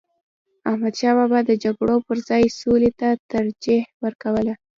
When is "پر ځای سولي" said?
2.07-2.91